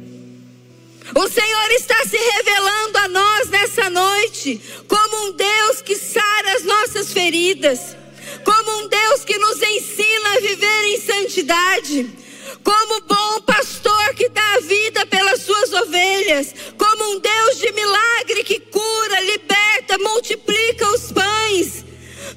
[1.14, 6.64] O Senhor está se revelando a nós nessa noite como um Deus que sara as
[6.64, 7.97] nossas feridas,
[8.45, 12.10] como um Deus que nos ensina a viver em santidade,
[12.64, 15.06] como bom pastor que dá a vida
[15.42, 21.84] suas ovelhas, como um Deus de milagre que cura, liberta, multiplica os pães,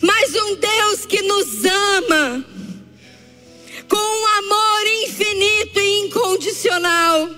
[0.00, 2.44] mas um Deus que nos ama
[3.88, 7.30] com um amor infinito e incondicional.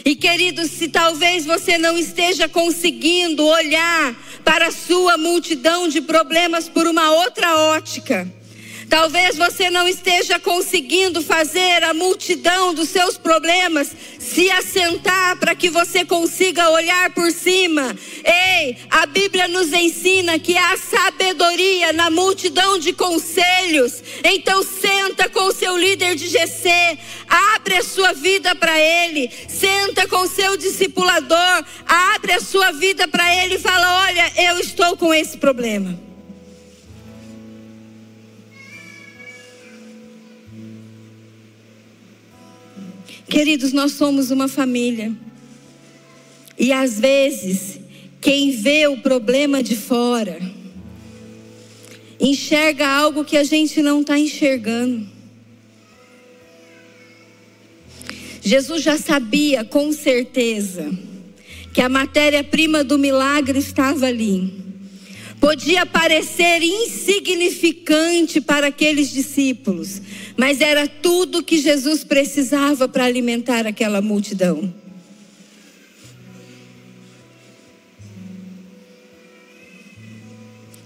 [0.04, 6.70] E queridos, se talvez você não esteja conseguindo olhar para a sua multidão de problemas
[6.70, 8.32] por uma outra ótica,
[8.90, 15.70] Talvez você não esteja conseguindo fazer a multidão dos seus problemas se assentar para que
[15.70, 17.96] você consiga olhar por cima.
[18.24, 24.04] Ei, a Bíblia nos ensina que há sabedoria na multidão de conselhos.
[24.24, 30.08] Então senta com o seu líder de GC, abre a sua vida para ele, senta
[30.08, 34.96] com o seu discipulador, abre a sua vida para ele e fala: "Olha, eu estou
[34.98, 36.05] com esse problema".
[43.28, 45.12] Queridos, nós somos uma família.
[46.58, 47.80] E às vezes,
[48.22, 50.40] quem vê o problema de fora,
[52.20, 55.08] enxerga algo que a gente não está enxergando.
[58.42, 60.96] Jesus já sabia com certeza
[61.74, 64.54] que a matéria-prima do milagre estava ali.
[65.40, 70.02] Podia parecer insignificante para aqueles discípulos,
[70.38, 74.74] mas era tudo que Jesus precisava para alimentar aquela multidão.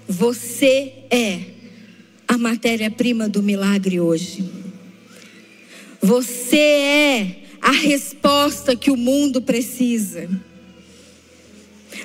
[0.08, 1.42] Você é
[2.28, 4.50] a matéria-prima do milagre hoje.
[6.02, 10.30] Você é a resposta que o mundo precisa.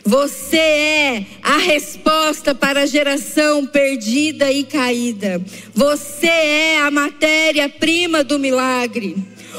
[0.06, 5.40] Você é a resposta para a geração perdida e caída.
[5.74, 9.16] Você é a matéria-prima do milagre.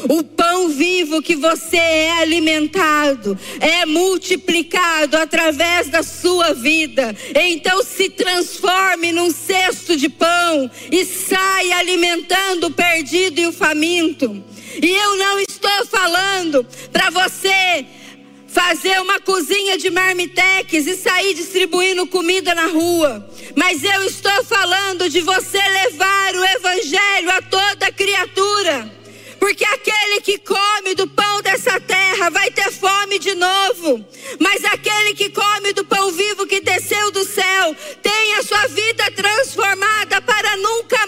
[0.08, 7.16] O pão vivo que você é alimentado é multiplicado através da sua vida.
[7.34, 14.44] Então se transforme num cesto de pão e saia alimentando o perdido e o faminto.
[14.80, 17.86] E eu não estou falando para você
[18.56, 23.30] fazer uma cozinha de marmitex e sair distribuindo comida na rua.
[23.54, 28.96] Mas eu estou falando de você levar o evangelho a toda criatura.
[29.38, 34.04] Porque aquele que come do pão dessa terra vai ter fome de novo.
[34.40, 39.12] Mas aquele que come do pão vivo que desceu do céu tem a sua vida
[39.12, 41.05] transformada para nunca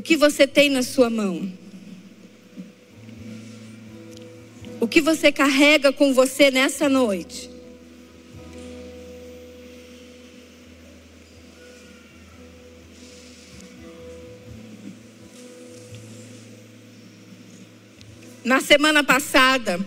[0.00, 1.52] O que você tem na sua mão?
[4.80, 7.50] O que você carrega com você nessa noite?
[18.42, 19.78] Na semana passada,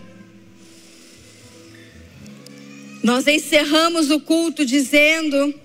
[3.01, 5.59] nós encerramos o culto dizendo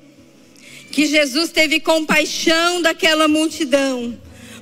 [0.90, 4.18] que Jesus teve compaixão daquela multidão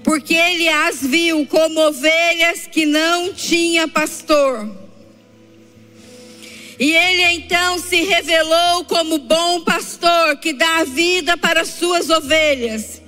[0.07, 4.70] porque ele as viu como ovelhas que não tinha pastor.
[6.78, 12.09] E ele então se revelou como bom pastor que dá a vida para as suas
[12.09, 13.02] ovelhas.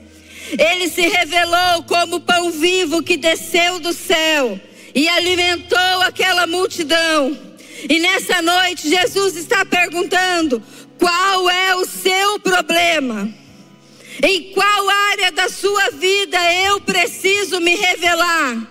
[0.59, 4.61] Ele se revelou como pão vivo que desceu do céu
[4.93, 7.39] e alimentou aquela multidão.
[7.89, 10.61] E nessa noite Jesus está perguntando:
[10.99, 13.33] qual é o seu problema?
[14.23, 18.67] Em qual área da sua vida eu preciso me revelar?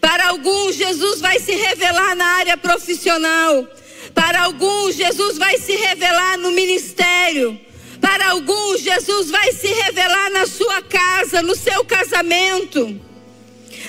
[0.00, 3.66] Para alguns, Jesus vai se revelar na área profissional.
[4.14, 7.58] Para alguns, Jesus vai se revelar no ministério.
[8.00, 13.00] Para alguns, Jesus vai se revelar na sua casa, no seu casamento.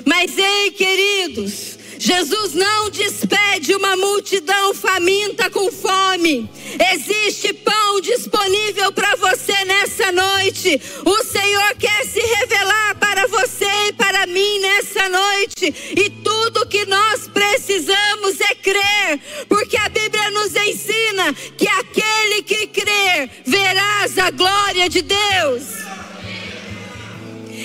[0.06, 6.50] Mas ei, queridos, Jesus não despede uma multidão faminta com fome.
[6.94, 10.82] Existe pão disponível para você nessa noite.
[11.06, 15.76] O Senhor quer se revelar para você e para mim nessa noite.
[15.96, 22.66] E tudo que nós precisamos é crer, porque a Bíblia nos ensina que aquele que
[22.66, 25.91] crer verás a glória de Deus.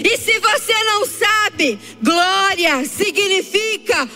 [0.04, 4.08] E se você não sabe, glória significa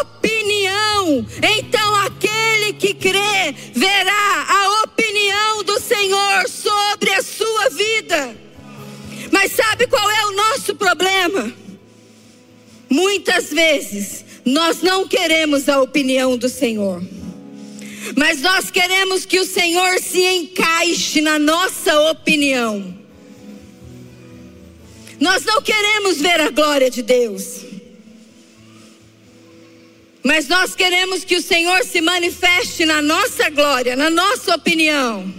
[0.00, 1.26] opinião.
[1.58, 8.36] Então aquele que crê verá a opinião do Senhor sobre a sua vida.
[9.30, 11.52] Mas sabe qual é o nosso problema?
[12.88, 17.02] Muitas vezes nós não queremos a opinião do Senhor.
[18.16, 22.95] Mas nós queremos que o Senhor se encaixe na nossa opinião.
[25.20, 27.64] Nós não queremos ver a glória de Deus.
[30.22, 35.32] Mas nós queremos que o Senhor se manifeste na nossa glória, na nossa opinião.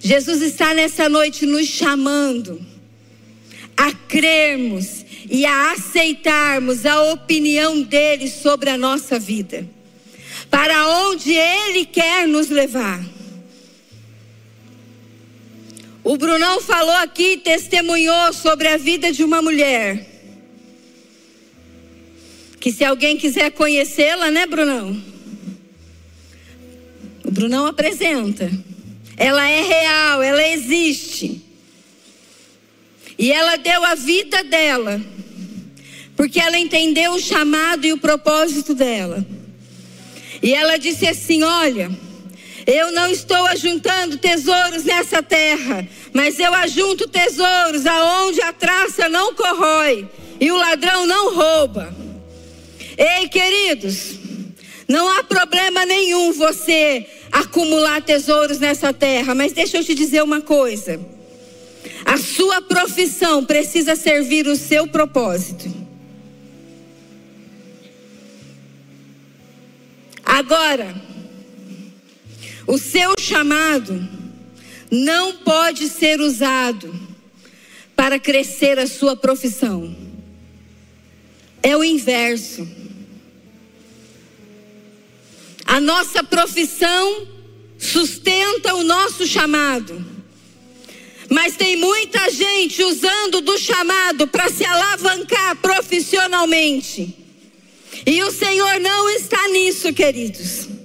[0.00, 2.60] Jesus está nessa noite nos chamando
[3.76, 9.66] a crermos e a aceitarmos a opinião dele sobre a nossa vida,
[10.50, 13.00] para onde ele quer nos levar.
[16.02, 20.06] O Brunão falou aqui, testemunhou sobre a vida de uma mulher.
[22.58, 25.00] Que se alguém quiser conhecê-la, né, Brunão?
[27.24, 28.50] O Brunão apresenta.
[29.16, 31.42] Ela é real, ela existe.
[33.18, 35.00] E ela deu a vida dela,
[36.16, 39.24] porque ela entendeu o chamado e o propósito dela.
[40.42, 41.90] E ela disse assim: Olha.
[42.66, 49.34] Eu não estou ajuntando tesouros nessa terra, mas eu ajunto tesouros aonde a traça não
[49.34, 50.08] corrói
[50.40, 51.94] e o ladrão não rouba.
[52.96, 54.18] Ei, queridos,
[54.88, 60.40] não há problema nenhum você acumular tesouros nessa terra, mas deixa eu te dizer uma
[60.40, 61.00] coisa.
[62.04, 65.80] A sua profissão precisa servir o seu propósito.
[70.24, 70.94] Agora,
[72.70, 74.08] o seu chamado
[74.92, 76.94] não pode ser usado
[77.96, 79.92] para crescer a sua profissão.
[81.60, 82.66] É o inverso.
[85.64, 87.26] A nossa profissão
[87.76, 90.06] sustenta o nosso chamado.
[91.28, 97.16] Mas tem muita gente usando do chamado para se alavancar profissionalmente.
[98.06, 100.79] E o Senhor não está nisso, queridos.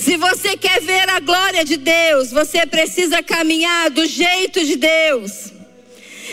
[0.00, 5.52] Se você quer ver a glória de Deus, você precisa caminhar do jeito de Deus.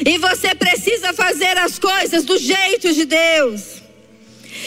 [0.05, 3.81] E você precisa fazer as coisas do jeito de Deus.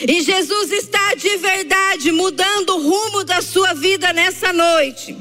[0.07, 5.17] E Jesus está de verdade mudando o rumo da sua vida nessa noite.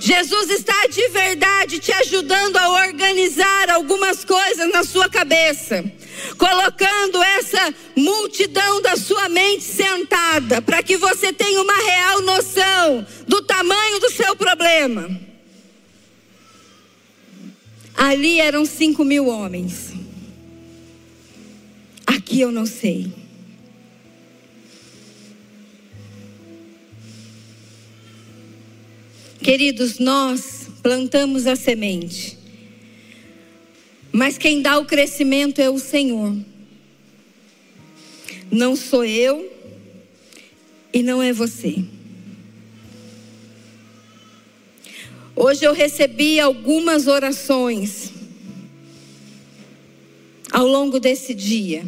[0.00, 5.84] Jesus está de verdade te ajudando a organizar algumas coisas na sua cabeça,
[6.38, 13.42] colocando essa multidão da sua mente sentada, para que você tenha uma real noção do
[13.42, 15.20] tamanho do seu problema.
[17.94, 19.92] Ali eram cinco mil homens.
[22.06, 23.19] Aqui eu não sei.
[29.42, 32.36] Queridos, nós plantamos a semente,
[34.12, 36.36] mas quem dá o crescimento é o Senhor.
[38.50, 39.50] Não sou eu
[40.92, 41.82] e não é você.
[45.34, 48.12] Hoje eu recebi algumas orações
[50.52, 51.82] ao longo desse dia.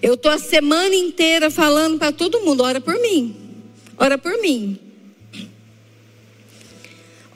[0.00, 3.36] Eu estou a semana inteira falando para todo mundo: ora por mim,
[3.98, 4.87] ora por mim.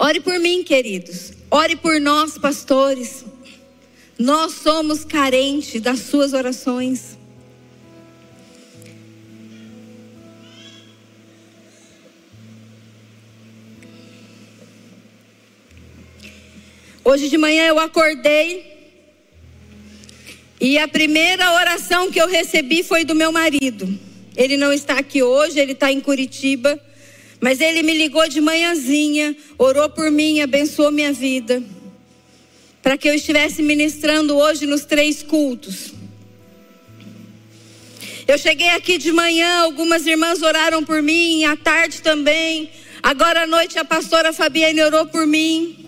[0.04, 1.32] Ore por mim, queridos.
[1.48, 3.24] Ore por nós, pastores.
[4.18, 7.16] Nós somos carentes das suas orações.
[17.04, 18.72] Hoje de manhã eu acordei
[20.60, 23.96] e a primeira oração que eu recebi foi do meu marido.
[24.36, 26.80] Ele não está aqui hoje, ele está em Curitiba.
[27.42, 31.60] Mas ele me ligou de manhãzinha, orou por mim, abençoou minha vida.
[32.80, 35.92] Para que eu estivesse ministrando hoje nos três cultos.
[38.28, 42.70] Eu cheguei aqui de manhã, algumas irmãs oraram por mim, à tarde também.
[43.02, 45.84] Agora à noite a pastora Fabiane orou por mim.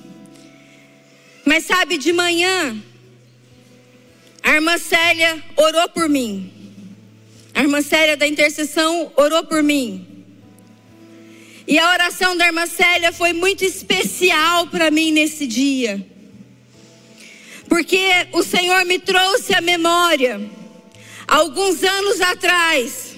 [1.44, 2.76] Mas sabe, de manhã,
[4.42, 6.52] a irmã Célia orou por mim.
[7.54, 10.13] A irmã Célia da intercessão orou por mim.
[11.66, 16.06] E a oração da irmã Célia foi muito especial para mim nesse dia.
[17.68, 20.40] Porque o Senhor me trouxe à memória,
[21.26, 23.16] alguns anos atrás,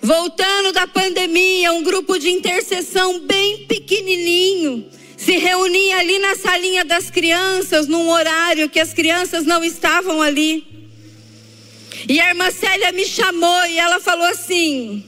[0.00, 7.10] voltando da pandemia, um grupo de intercessão bem pequenininho se reunia ali na salinha das
[7.10, 10.66] crianças, num horário que as crianças não estavam ali.
[12.08, 15.02] E a irmã Célia me chamou e ela falou assim: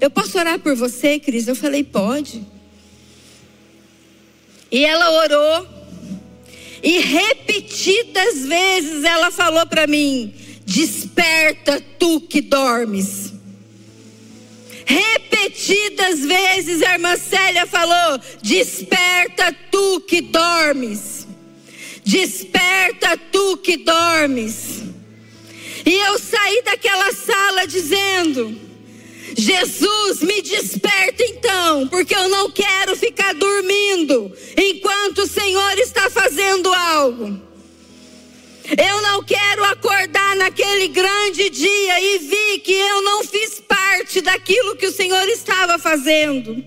[0.00, 1.48] eu posso orar por você, Cris?
[1.48, 2.44] Eu falei: Pode.
[4.70, 5.76] E ela orou.
[6.82, 10.34] E repetidas vezes ela falou para mim:
[10.64, 13.32] Desperta tu que dormes.
[14.84, 21.26] Repetidas vezes a irmã Célia falou: Desperta tu que dormes.
[22.04, 24.82] Desperta tu que dormes.
[25.84, 28.65] E eu saí daquela sala dizendo:
[29.36, 36.72] Jesus, me desperta então, porque eu não quero ficar dormindo enquanto o Senhor está fazendo
[36.72, 37.38] algo.
[38.78, 44.74] Eu não quero acordar naquele grande dia e vi que eu não fiz parte daquilo
[44.74, 46.64] que o Senhor estava fazendo.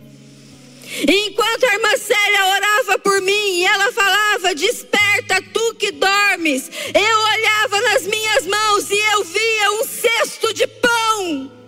[1.08, 7.20] Enquanto a irmã Célia orava por mim e ela falava: Desperta tu que dormes, eu
[7.20, 11.59] olhava nas minhas mãos e eu via um cesto de pão.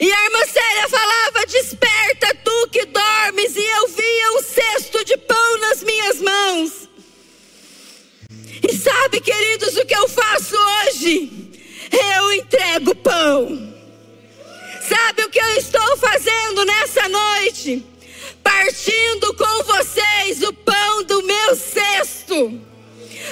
[0.00, 3.56] E a irmã Célia falava: Desperta tu que dormes.
[3.56, 6.88] E eu via um cesto de pão nas minhas mãos.
[8.68, 11.30] E sabe, queridos, o que eu faço hoje?
[11.90, 13.74] Eu entrego pão.
[14.88, 17.84] Sabe o que eu estou fazendo nessa noite?
[18.42, 22.60] Partindo com vocês o pão do meu cesto.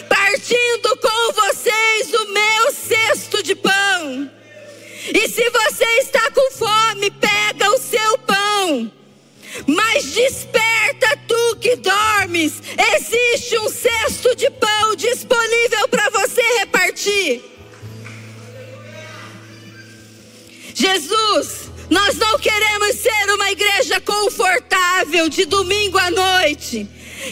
[0.09, 4.31] Partindo com vocês o meu cesto de pão.
[5.15, 6.26] E se você está
[10.27, 12.55] desperta tu que dormes.
[12.97, 17.43] Existe um cesto de pão disponível para você repartir.
[20.75, 26.87] Jesus, nós não queremos ser uma igreja confortável de domingo à noite,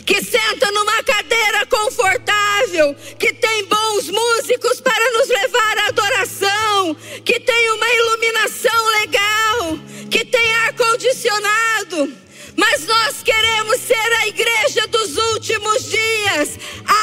[0.07, 7.39] que senta numa cadeira confortável, que tem bons músicos para nos levar à adoração, que
[7.41, 9.79] tem uma iluminação legal,
[10.11, 10.64] que tem ar
[15.05, 16.59] dos últimos dias,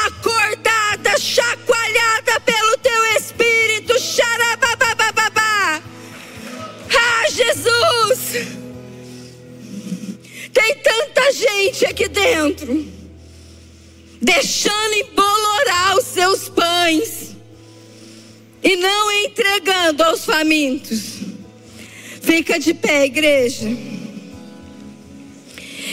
[0.06, 3.98] acordada, chacoalhada pelo teu espírito.
[4.00, 5.80] Xarababababá.
[6.94, 8.48] Ah, Jesus!
[10.52, 12.86] Tem tanta gente aqui dentro,
[14.20, 17.36] deixando embolorar os seus pães
[18.62, 21.20] e não entregando aos famintos.
[22.20, 23.68] Fica de pé, igreja.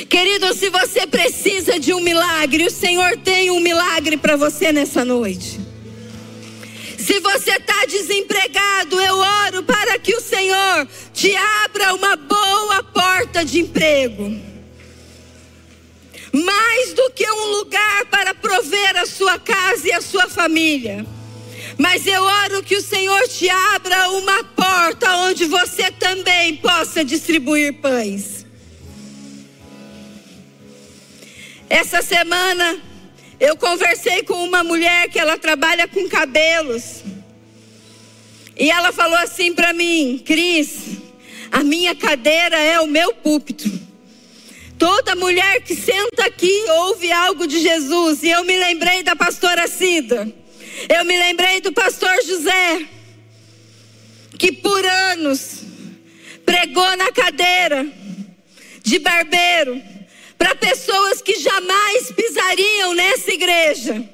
[0.08, 5.04] Querido, se você precisa de um milagre, o Senhor tem um milagre para você nessa
[5.04, 5.60] noite.
[6.98, 13.44] Se você está desempregado, eu oro para que o Senhor te abra uma boa porta
[13.44, 14.40] de emprego.
[16.32, 21.06] Mais do que um lugar para prover a sua casa e a sua família.
[21.78, 27.74] Mas eu oro que o Senhor te abra uma porta onde você também possa distribuir
[27.82, 28.39] pães.
[31.70, 32.82] Essa semana
[33.40, 37.04] eu conversei com uma mulher que ela trabalha com cabelos.
[38.58, 40.98] E ela falou assim para mim, Cris,
[41.52, 43.70] a minha cadeira é o meu púlpito.
[44.80, 48.24] Toda mulher que senta aqui ouve algo de Jesus.
[48.24, 50.28] E eu me lembrei da pastora Cida.
[50.90, 52.86] Eu me lembrei do pastor José,
[54.38, 55.62] que por anos
[56.46, 57.86] pregou na cadeira
[58.82, 59.99] de barbeiro
[60.40, 64.10] para pessoas que jamais pisariam nessa igreja.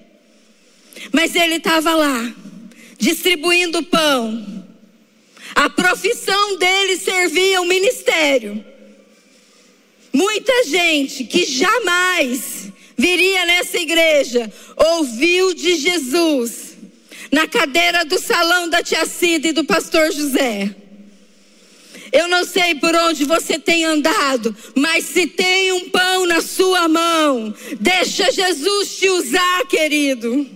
[1.13, 2.33] Mas ele estava lá,
[2.97, 4.65] distribuindo pão.
[5.53, 8.65] A profissão dele servia o ministério.
[10.11, 16.75] Muita gente que jamais viria nessa igreja ouviu de Jesus
[17.31, 20.73] na cadeira do salão da tia Cida e do pastor José.
[22.15, 26.87] Eu não sei por onde você tem andado, mas se tem um pão na sua
[26.87, 30.49] mão, deixa Jesus te usar, querido.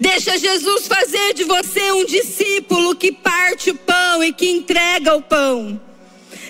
[0.00, 5.22] Deixa Jesus fazer de você um discípulo que parte o pão e que entrega o
[5.22, 5.80] pão.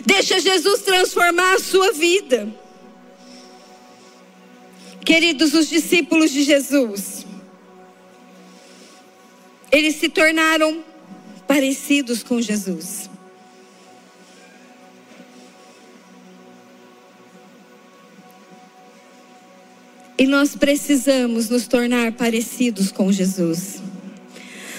[0.07, 2.49] Deixa Jesus transformar a sua vida.
[5.05, 7.27] Queridos, os discípulos de Jesus,
[9.71, 10.83] eles se tornaram
[11.47, 13.06] parecidos com Jesus.
[20.19, 23.83] E nós precisamos nos tornar parecidos com Jesus.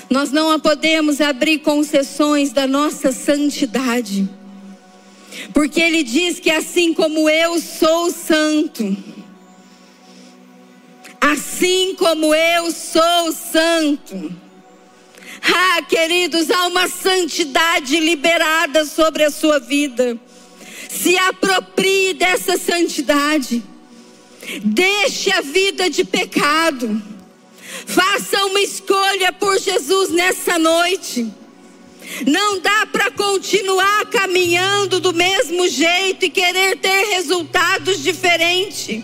[0.10, 4.28] Nós não podemos abrir concessões da nossa santidade.
[5.54, 8.98] Porque ele diz que assim como eu sou santo,
[11.20, 14.32] assim como eu sou santo.
[15.42, 20.18] Ah, queridos, há uma santidade liberada sobre a sua vida.
[20.90, 23.62] Se aproprie dessa santidade.
[24.64, 27.02] Deixe a vida de pecado.
[27.86, 31.32] Faça uma escolha por Jesus nessa noite.
[32.26, 39.04] Não dá para continuar caminhando do mesmo jeito e querer ter resultados diferentes.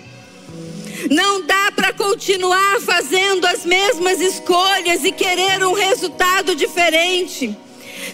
[1.11, 7.55] Não dá para continuar fazendo as mesmas escolhas e querer um resultado diferente.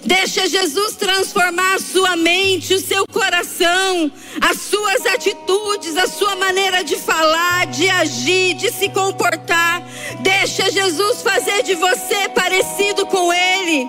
[0.06, 4.12] Deixa Jesus transformar a sua mente, o seu coração,
[4.42, 9.82] as suas atitudes, a sua maneira de falar, de agir, de se comportar.
[10.22, 13.88] Deixa Jesus fazer de você parecido com Ele.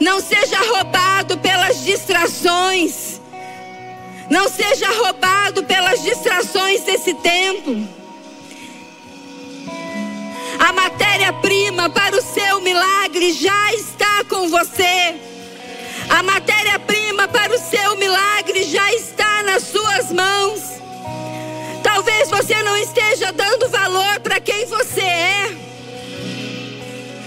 [0.00, 3.20] Não seja roubado pelas distrações.
[4.30, 8.01] Não seja roubado pelas distrações desse tempo.
[10.64, 15.16] A matéria-prima para o seu milagre já está com você.
[16.08, 20.60] A matéria-prima para o seu milagre já está nas suas mãos.
[21.82, 25.56] Talvez você não esteja dando valor para quem você é.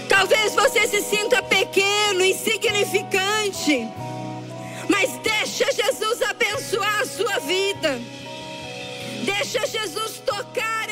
[0.08, 3.86] Talvez você se sinta pequeno, insignificante.
[4.88, 8.00] Mas deixa Jesus abençoar a sua vida.
[9.26, 10.88] Deixa Jesus tocar